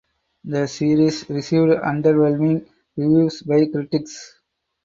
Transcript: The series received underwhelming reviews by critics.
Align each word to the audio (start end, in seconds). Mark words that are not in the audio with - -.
The 0.43 0.65
series 0.65 1.29
received 1.29 1.69
underwhelming 1.79 2.67
reviews 2.97 3.43
by 3.43 3.67
critics. 3.67 4.39